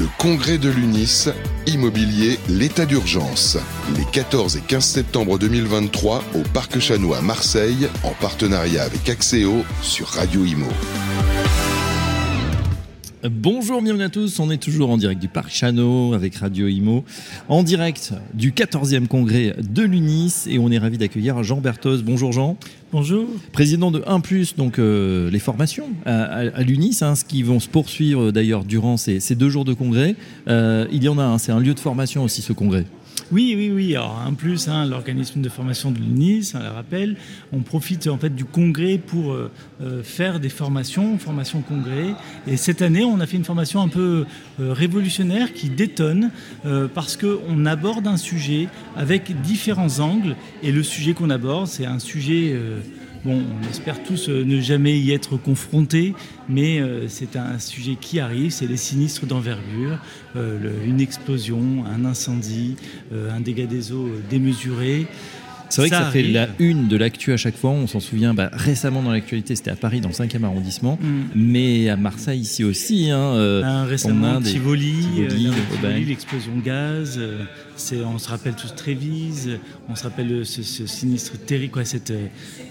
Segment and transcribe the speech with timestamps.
[0.00, 1.28] Le congrès de l'UNIS,
[1.66, 3.58] immobilier, l'état d'urgence.
[3.98, 9.62] Les 14 et 15 septembre 2023 au Parc Chanois à Marseille, en partenariat avec Axéo
[9.82, 10.68] sur Radio Imo.
[13.28, 14.40] Bonjour, bienvenue à tous.
[14.40, 17.04] On est toujours en direct du Parc Chano avec Radio Imo,
[17.50, 22.02] en direct du 14e congrès de l'UNIS et on est ravi d'accueillir Jean Berthoz.
[22.02, 22.56] Bonjour Jean.
[22.92, 23.26] Bonjour.
[23.52, 24.22] Président de 1
[24.56, 29.20] donc euh, les formations à, l'UNIS, hein, ce qui vont se poursuivre d'ailleurs durant ces,
[29.34, 30.16] deux jours de congrès.
[30.48, 32.86] Euh, il y en a un, c'est un lieu de formation aussi ce congrès.
[33.32, 33.96] Oui, oui, oui.
[33.96, 37.16] Alors, en plus, hein, l'organisme de formation de l'UNIS, on le rappelle,
[37.52, 39.50] on profite en fait du congrès pour euh,
[39.82, 42.14] euh, faire des formations, formation congrès.
[42.46, 44.26] Et cette année, on a fait une formation un peu
[44.60, 46.30] euh, révolutionnaire qui détonne
[46.94, 50.36] parce qu'on aborde un sujet avec différents angles.
[50.62, 52.56] Et le sujet qu'on aborde, c'est un sujet
[53.22, 56.14] Bon, on espère tous euh, ne jamais y être confrontés,
[56.48, 59.98] mais euh, c'est un sujet qui arrive, c'est les sinistres d'envergure,
[60.36, 62.76] euh, une explosion, un incendie,
[63.12, 65.06] un dégât des eaux démesuré.
[65.70, 67.70] C'est vrai que ça fait la une de l'actu à chaque fois.
[67.70, 71.20] On s'en souvient bah, récemment dans l'actualité, c'était à Paris, dans le 5e arrondissement, mm.
[71.34, 73.10] mais à Marseille ici aussi.
[73.10, 77.18] Hein, euh, ah, récemment, Tivoli, euh, l'explosion de gaz.
[77.18, 77.44] Euh,
[78.04, 82.12] on se rappelle tous Trévise, on se rappelle ce, sinistre terrible, quoi, cet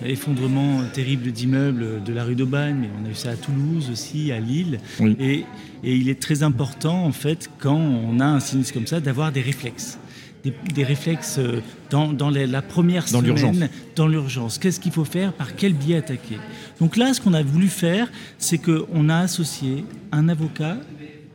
[0.05, 4.31] effondrement terrible d'immeubles de la rue d'Aubagne, mais on a eu ça à Toulouse aussi,
[4.31, 4.79] à Lille.
[5.19, 5.45] Et,
[5.83, 9.31] et il est très important, en fait, quand on a un sinistre comme ça, d'avoir
[9.31, 9.97] des réflexes
[10.43, 14.57] des, réflexes euh, dans, la première dans semaine, dans l'urgence.
[14.57, 15.33] Qu'est-ce qu'il faut faire?
[15.33, 16.37] Par quel biais attaquer?
[16.79, 20.77] Donc là, ce qu'on a voulu faire, c'est qu'on a associé un avocat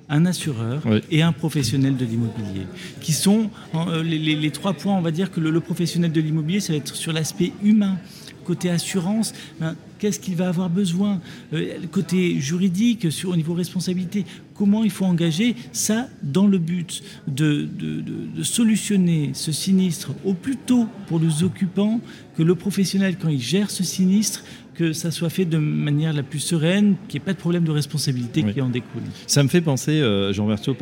[0.08, 2.66] un assureur et un professionnel de l'immobilier,
[3.00, 6.72] qui sont euh, les, trois points, on va dire que le, professionnel de l'immobilier, ça
[6.72, 7.96] va être sur l'aspect humain,
[8.44, 11.20] côté assurance, ben, qu'est-ce qu'il va avoir besoin,
[11.52, 17.66] euh, côté juridique, au niveau responsabilité, comment il faut engager ça dans le but de,
[17.66, 22.00] de, solutionner ce sinistre au plus tôt pour les occupants,
[22.36, 24.44] que le professionnel, quand il gère ce sinistre,
[24.74, 27.64] que ça soit fait de manière la plus sereine, qu'il n'y ait pas de problème
[27.64, 29.02] de responsabilité qui en découle.
[29.26, 30.76] Ça me fait penser, euh, Jean Berthaud,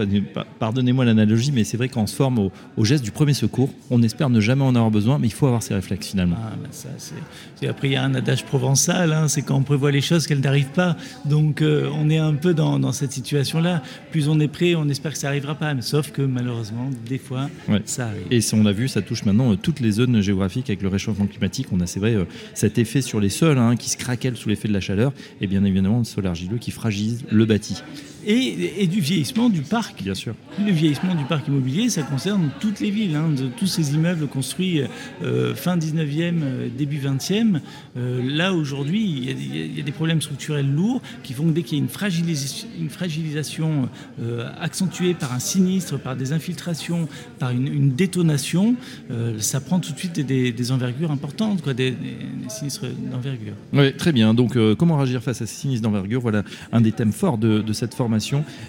[0.59, 3.71] pardonnez-moi l'analogie, mais c'est vrai qu'on se forme au, geste du premier secours.
[3.91, 6.37] On espère ne jamais en avoir besoin, mais il faut avoir ces réflexes finalement.
[6.39, 6.89] Ah, ben ça,
[7.69, 10.41] Après, il y a un adage provençal, hein, c'est quand on prévoit les choses qu'elles
[10.41, 10.97] n'arrivent pas.
[11.25, 13.83] Donc, euh, on est un peu dans, cette situation-là.
[14.11, 15.75] Plus on est prêt, on espère que ça n'arrivera pas.
[15.75, 17.49] Mais sauf que malheureusement, des fois,
[17.85, 18.27] ça arrive.
[18.31, 20.89] Et si on a vu, ça touche maintenant euh, toutes les zones géographiques avec le
[20.89, 21.69] réchauffement climatique.
[21.73, 22.17] On a, c'est vrai,
[22.55, 25.49] cet effet sur les sols hein, qui se craquelle sous l'effet de la chaleur, et
[25.49, 27.83] bien évidemment le sol argileux qui fragilise le bâti
[28.27, 30.03] et, du vieillissement du parc.
[30.03, 30.35] Bien sûr.
[30.59, 34.27] Le vieillissement du parc immobilier, ça concerne toutes les villes, hein, de, tous ces immeubles
[34.27, 34.83] construits
[35.23, 37.61] euh, fin 19e, euh, début 20e.
[37.97, 41.79] Euh, là, aujourd'hui, il y, a des problèmes structurels lourds qui font que dès qu'il
[41.79, 43.89] y a une, fragilisation
[44.61, 47.09] accentuée par un sinistre, par des infiltrations,
[47.39, 48.77] par une, détonation,
[49.39, 51.95] ça prend tout de suite des, envergures importantes, quoi, des,
[52.49, 53.55] sinistres d'envergure.
[53.73, 54.35] Oui, très bien.
[54.35, 56.21] Donc, comment réagir face à ces sinistres d'envergure?
[56.21, 57.95] Voilà un des thèmes forts de, de cette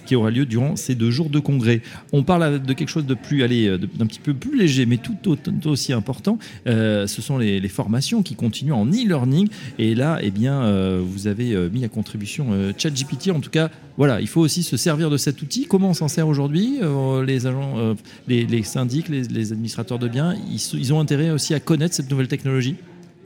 [0.05, 1.81] qui aura lieu durant ces deux jours de congrès.
[2.11, 5.17] On parle de quelque chose de plus, allez, d'un petit peu plus léger, mais tout,
[5.65, 6.37] aussi important.
[6.67, 9.49] Euh, ce sont les, formations qui continuent en e-learning.
[9.79, 13.31] Et là, eh bien, euh, vous avez euh, mis à contribution ChatGPT.
[13.31, 15.65] En tout cas, voilà, il faut aussi se servir de cet outil.
[15.65, 16.79] Comment on s'en sert aujourd'hui
[17.25, 17.95] Les agents,
[18.27, 20.35] les, syndics, les, administrateurs de biens,
[20.73, 22.75] ils ont intérêt aussi à connaître cette nouvelle technologie?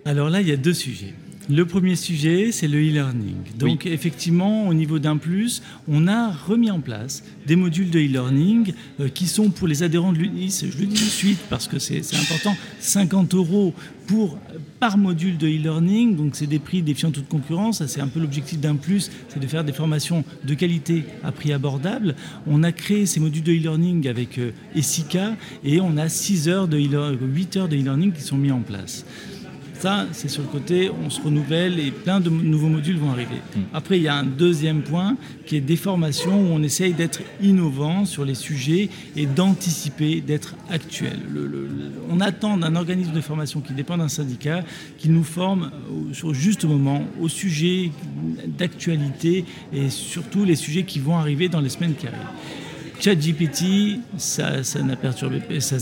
[0.05, 1.13] Alors là, il y a deux sujets.
[1.49, 3.35] Le premier sujet, c'est le e-learning.
[3.57, 8.73] Donc effectivement, au niveau d'un plus, on a remis en place des modules de e-learning
[8.99, 11.69] euh, qui sont pour les adhérents de l'UNIS, je le dis tout de suite parce
[11.69, 13.73] que c'est important, 50 euros
[14.07, 14.37] pour,
[14.81, 16.17] par module de e-learning.
[16.17, 17.85] Donc c'est des prix défiant toute concurrence.
[17.85, 21.53] C'est un peu l'objectif d'un plus, c'est de faire des formations de qualité à prix
[21.53, 22.15] abordable.
[22.45, 26.67] On a créé ces modules de e-learning avec euh, ESICA et on a 6 heures
[26.67, 29.05] de 8 heures de e-learning qui sont mis en place.
[29.79, 33.35] Ça, c'est sur le côté, on se renouvelle et plein de nouveaux modules vont arriver.
[33.55, 33.61] Hmm.
[33.73, 37.21] Après, il y a un deuxième point qui est des formations où on essaye d'être
[37.41, 41.19] innovant sur les sujets et d'anticiper, d'être actuel.
[42.09, 44.63] on attend d'un organisme de formation qui dépend d'un syndicat
[44.97, 45.71] qu'il nous forme
[46.11, 47.91] sur juste moment au sujet
[48.47, 52.19] d'actualité et surtout les sujets qui vont arriver dans les semaines qui arrivent.
[52.99, 55.77] ChatGPT, ça, ça n'a perturbé, ça,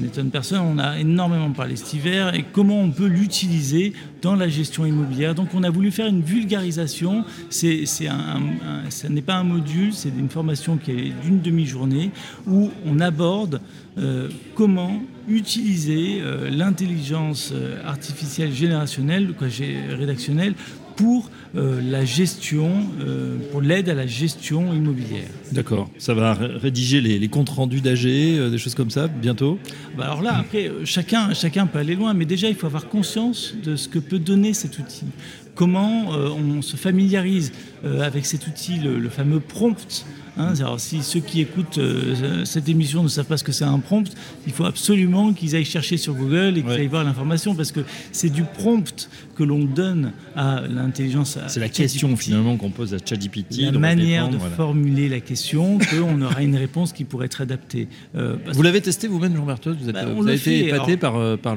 [0.00, 0.60] n'étonne personne.
[0.60, 5.34] On a énormément parlé cet hiver et comment on peut l'utiliser dans la gestion immobilière.
[5.34, 7.24] Donc, on a voulu faire une vulgarisation.
[7.50, 12.10] C'est, ça n'est pas un module, c'est une formation qui est d'une demi-journée
[12.46, 13.60] où on aborde
[13.96, 19.46] euh, comment utiliser euh, l'intelligence euh, artificielle générationnelle, quoi,
[19.90, 20.54] rédactionnelle,
[20.96, 22.70] pour euh, la gestion,
[23.00, 25.28] euh, pour l'aide à la gestion immobilière.
[25.52, 25.90] D'accord.
[25.98, 29.58] Ça va rédiger les, comptes rendus d'AG, euh, des choses comme ça, bientôt?
[29.96, 33.54] Bah Alors là, après, chacun, chacun peut aller loin, mais déjà, il faut avoir conscience
[33.62, 35.06] de ce que peut donner cet outil.
[35.54, 37.52] Comment on se familiarise
[37.84, 40.04] avec cet outil, le fameux prompt
[40.36, 43.64] Hein, alors, si ceux qui écoutent euh, cette émission ne savent pas ce que c'est
[43.64, 44.12] un prompt,
[44.46, 47.80] il faut absolument qu'ils aillent chercher sur Google et qu'ils aillent voir l'information parce que
[48.10, 51.38] c'est du prompt que l'on donne à l'intelligence.
[51.46, 53.58] C'est la question finalement qu'on pose à ChatGPT.
[53.60, 57.88] La manière de formuler la question, qu'on aura une réponse qui pourrait être adaptée.
[58.16, 61.56] Euh, vous l'avez testé vous-même, Jean Berthoz Vous, bah, avez été épaté par, euh, par,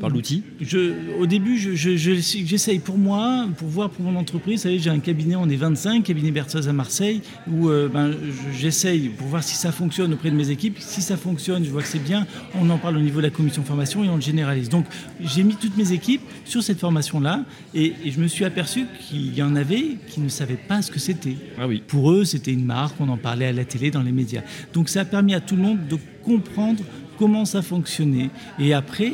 [0.00, 0.42] par l'outil
[1.20, 4.56] Au début, j'essaye pour moi, pour voir pour mon entreprise.
[4.56, 7.20] Vous savez, j'ai un cabinet, on est 25, cabinet Berthoz à Marseille,
[7.50, 8.15] où ben,
[8.52, 10.78] j'essaye pour voir si ça fonctionne auprès de mes équipes.
[10.80, 13.30] Si ça fonctionne, je vois que c'est bien, on en parle au niveau de la
[13.30, 14.68] commission formation et on le généralise.
[14.68, 14.86] Donc
[15.20, 19.42] j'ai mis toutes mes équipes sur cette formation-là et, je me suis aperçu qu'il y
[19.42, 21.36] en avait qui ne savaient pas ce que c'était.
[21.58, 21.82] Ah oui.
[21.86, 24.42] Pour eux, c'était une marque, on en parlait à la télé, dans les médias.
[24.72, 26.82] Donc ça a permis à tout le monde de comprendre
[27.18, 28.30] comment ça fonctionnait.
[28.58, 29.12] Et après,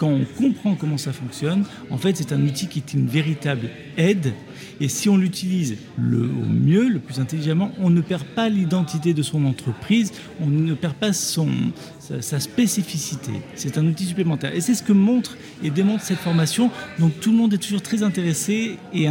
[0.00, 3.68] quand on comprend comment ça fonctionne, en fait, c'est un outil qui est une véritable
[3.98, 4.32] aide.
[4.80, 9.12] Et si on l'utilise le, au mieux, le plus intelligemment, on ne perd pas l'identité
[9.12, 11.50] de son entreprise, on ne perd pas son,
[12.20, 13.32] sa, spécificité.
[13.54, 14.54] C'est un outil supplémentaire.
[14.54, 16.70] Et c'est ce que montre et démontre cette formation.
[16.98, 19.08] Donc tout le monde est toujours très intéressé et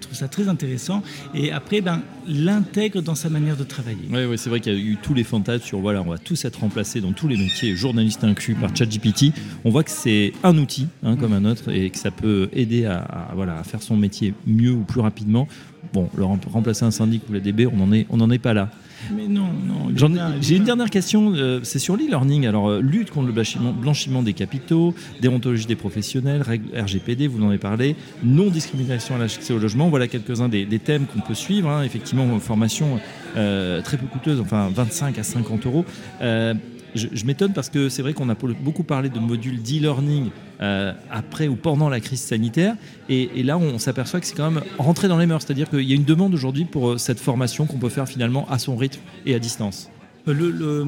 [0.00, 1.02] trouve ça très intéressant.
[1.34, 4.08] Et après, ben, l'intègre dans sa manière de travailler.
[4.10, 6.18] Oui, oui c'est vrai qu'il y a eu tous les fantasmes sur voilà, on va
[6.18, 9.32] tous être remplacés dans tous les métiers, journalistes inclus, par ChatGPT.
[9.64, 12.84] On voit que c'est un outil hein, comme un autre et que ça peut aider
[12.86, 15.48] à, voilà, à faire son métier mieux ou plus rapidement.
[15.94, 18.68] Bon, le remplacer un syndic ou la DB, on n'en est, on est pas là.
[19.16, 19.92] Mais non, non.
[20.40, 22.48] J'ai une dernière question, euh, c'est sur l'e-learning.
[22.48, 27.48] Alors, euh, lutte contre le blanchiment, des capitaux, déontologie des professionnels, règles RGPD, vous en
[27.50, 27.94] avez parlé,
[28.24, 29.88] non-discrimination à l'accès au logement.
[29.88, 31.70] Voilà quelques-uns des, thèmes qu'on peut suivre.
[31.70, 31.84] Hein.
[31.84, 32.98] Effectivement, formation
[33.36, 35.84] euh, très peu coûteuse, enfin 25 à 50 euros
[36.94, 40.30] je, m'étonne parce que c'est vrai qu'on a beaucoup parlé de modules d'e-learning
[40.60, 42.76] euh, après ou pendant la crise sanitaire.
[43.08, 45.42] Et, là, on s'aperçoit que c'est quand même rentré dans les mœurs.
[45.44, 48.46] C'est-à-dire qu'il y a une demande aujourd'hui pour euh, cette formation qu'on peut faire finalement
[48.50, 49.90] à son rythme et à distance.
[50.26, 50.86] Le,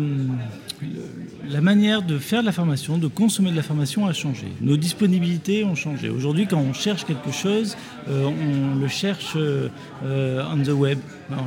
[1.49, 4.47] la manière de faire de la formation, de consommer de la formation a changé.
[4.63, 6.09] Nos disponibilités ont changé.
[6.09, 7.77] Aujourd'hui, quand on cherche quelque chose,
[8.09, 9.69] euh, on le cherche euh,
[10.03, 10.99] on the web.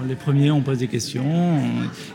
[0.08, 1.60] Les premiers, on pose des questions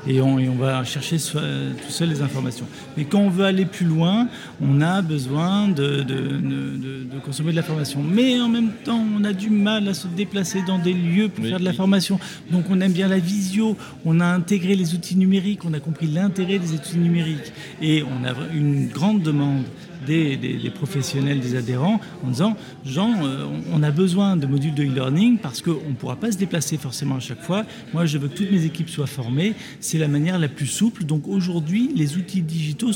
[0.06, 2.66] et, on, et, on, va chercher tout seul les informations.
[2.96, 4.28] Mais quand on veut aller plus loin,
[4.60, 8.02] on a besoin de, de, consommer de la formation.
[8.02, 11.44] Mais en même temps, on a du mal à se déplacer dans des lieux pour
[11.44, 12.18] faire de la formation.
[12.50, 15.34] Donc on aime bien la visio, on a intégré les outils numériques
[15.64, 19.64] on a compris l'intérêt des études numériques et on a une grande demande
[20.04, 25.38] des, professionnels, des adhérents, en disant Jean, euh, on a besoin de modules de e-learning
[25.38, 27.64] parce qu'on ne pourra pas se déplacer forcément à chaque fois.
[27.92, 29.54] Moi, je veux que toutes mes équipes soient formées.
[29.80, 31.04] C'est la manière la plus souple.
[31.04, 32.92] Donc aujourd'hui, les outils digitaux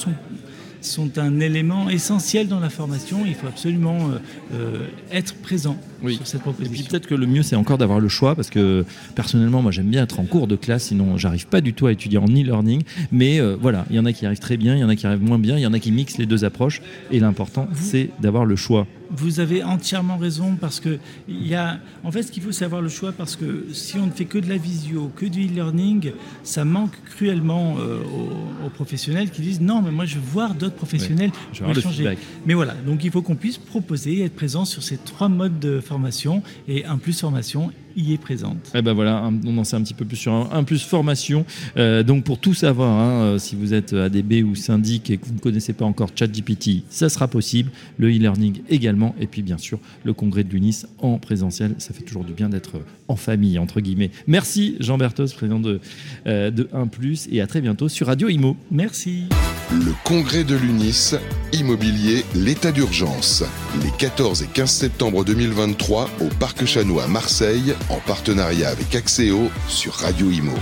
[0.80, 3.24] sont un élément essentiel dans la formation.
[3.26, 4.18] Il faut absolument euh,
[4.54, 5.76] euh, être présent
[6.06, 6.72] sur cette proposition.
[6.72, 8.84] Et puis peut-être que le mieux, c'est encore d'avoir le choix, parce que
[9.14, 11.92] personnellement, moi, j'aime bien être en cours de classe, sinon j'arrive pas du tout à
[11.92, 12.82] étudier en e-learning.
[13.12, 14.96] Mais euh, voilà, il y en a qui arrivent très bien, il y en a
[14.96, 16.82] qui arrivent moins bien, il y en a qui mixent les deux approches.
[17.10, 18.86] Et l'important, c'est d'avoir le choix.
[19.10, 20.98] Vous avez entièrement raison parce que
[21.28, 23.96] il y a, en fait, ce qu'il faut, c'est avoir le choix parce que si
[23.96, 26.12] on ne fait que de la visio, que du e-learning,
[26.42, 31.30] ça manque cruellement aux, professionnels qui disent non, mais moi je veux voir d'autres professionnels.
[31.54, 32.18] je veux changer.
[32.44, 35.80] Mais voilà, donc il faut qu'on puisse proposer, être présent sur ces trois modes de
[35.88, 38.68] formation et un plus formation y est présente.
[38.74, 41.44] Et eh ben voilà, on en sait un petit peu plus sur un, plus formation.
[41.76, 45.26] Euh, donc pour tout savoir, hein, euh, si vous êtes ADB ou syndic et que
[45.26, 47.70] vous ne connaissez pas encore ChatGPT, ça sera possible.
[47.96, 49.14] Le e-learning également.
[49.20, 51.74] Et puis bien sûr, le congrès de l'UNIS en présentiel.
[51.78, 54.10] Ça fait toujours du bien d'être en famille, entre guillemets.
[54.26, 55.80] Merci Jean Berthos, président de,
[56.26, 56.84] euh, de 1⁇
[57.32, 58.56] et à très bientôt sur Radio Imo.
[58.70, 59.24] Merci.
[59.70, 61.14] Le congrès de l'UNIS,
[61.52, 63.44] immobilier, l'état d'urgence.
[63.82, 69.50] Les 14 et 15 septembre 2023 au Parc Chanois à Marseille, en partenariat avec Axéo
[69.68, 70.54] sur Radio Imo.